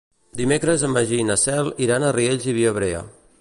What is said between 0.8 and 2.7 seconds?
en Magí i na Cel iran a Riells i